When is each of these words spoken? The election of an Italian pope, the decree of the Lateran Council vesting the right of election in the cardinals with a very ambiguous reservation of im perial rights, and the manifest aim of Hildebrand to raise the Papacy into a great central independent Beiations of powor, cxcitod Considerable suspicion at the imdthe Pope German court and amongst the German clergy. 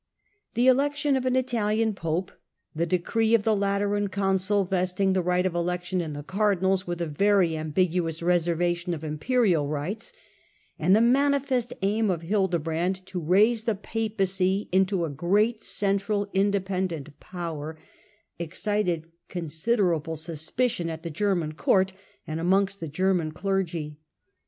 The 0.55 0.65
election 0.65 1.15
of 1.15 1.27
an 1.27 1.35
Italian 1.35 1.93
pope, 1.93 2.31
the 2.73 2.87
decree 2.87 3.35
of 3.35 3.43
the 3.43 3.55
Lateran 3.55 4.07
Council 4.07 4.65
vesting 4.65 5.13
the 5.13 5.21
right 5.21 5.45
of 5.45 5.53
election 5.53 6.01
in 6.01 6.13
the 6.13 6.23
cardinals 6.23 6.87
with 6.87 7.01
a 7.01 7.05
very 7.05 7.55
ambiguous 7.55 8.23
reservation 8.23 8.95
of 8.95 9.03
im 9.03 9.19
perial 9.19 9.69
rights, 9.69 10.11
and 10.79 10.95
the 10.95 11.01
manifest 11.01 11.71
aim 11.83 12.09
of 12.09 12.23
Hildebrand 12.23 13.05
to 13.05 13.19
raise 13.19 13.65
the 13.65 13.75
Papacy 13.75 14.67
into 14.71 15.05
a 15.05 15.09
great 15.11 15.61
central 15.61 16.27
independent 16.33 17.03
Beiations 17.03 17.07
of 17.13 17.19
powor, 17.19 17.77
cxcitod 18.39 19.03
Considerable 19.29 20.15
suspicion 20.15 20.89
at 20.89 21.03
the 21.03 21.09
imdthe 21.11 21.11
Pope 21.11 21.17
German 21.17 21.53
court 21.53 21.93
and 22.25 22.39
amongst 22.39 22.79
the 22.79 22.87
German 22.87 23.33
clergy. 23.33 23.99